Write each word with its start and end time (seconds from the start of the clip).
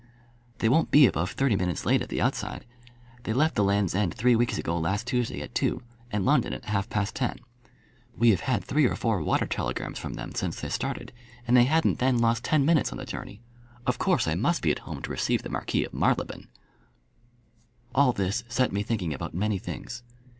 "They 0.57 0.67
won't 0.67 0.89
be 0.89 1.05
above 1.05 1.29
thirty 1.33 1.55
minutes 1.55 1.85
late 1.85 2.01
at 2.01 2.09
the 2.09 2.19
outside. 2.23 2.65
They 3.21 3.33
left 3.33 3.53
the 3.53 3.63
Land's 3.63 3.93
End 3.93 4.15
three 4.15 4.35
weeks 4.35 4.57
ago 4.57 4.75
last 4.79 5.05
Tuesday 5.05 5.41
at 5.43 5.53
two, 5.53 5.83
and 6.09 6.25
London 6.25 6.53
at 6.53 6.65
half 6.65 6.89
past 6.89 7.13
ten. 7.15 7.37
We 8.17 8.31
have 8.31 8.39
had 8.39 8.63
three 8.63 8.85
or 8.87 8.95
four 8.95 9.21
water 9.21 9.45
telegrams 9.45 9.99
from 9.99 10.15
them 10.15 10.33
since 10.33 10.59
they 10.59 10.69
started, 10.69 11.13
and 11.45 11.55
they 11.55 11.65
hadn't 11.65 11.99
then 11.99 12.17
lost 12.17 12.43
ten 12.43 12.65
minutes 12.65 12.91
on 12.91 12.97
the 12.97 13.05
journey. 13.05 13.41
Of 13.85 13.99
course 13.99 14.27
I 14.27 14.33
must 14.33 14.63
be 14.63 14.71
at 14.71 14.79
home 14.89 15.03
to 15.03 15.11
receive 15.11 15.43
the 15.43 15.49
Marquis 15.49 15.83
of 15.83 15.93
Marylebone." 15.93 16.47
All 17.93 18.11
this 18.11 18.43
set 18.47 18.71
me 18.73 18.81
thinking 18.81 19.13
about 19.13 19.35
many 19.35 19.59
things. 19.59 20.01